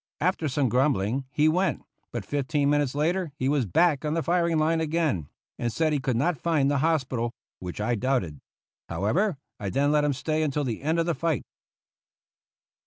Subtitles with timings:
[0.19, 4.57] After some grumbling he went, but fifteen minutes later he was back on the firing
[4.57, 8.39] line again and said he could not find the hospital which I doubted.
[8.89, 11.43] However, I then let him stay until the end of the fight.